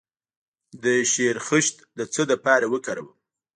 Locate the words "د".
0.83-0.85, 1.97-1.99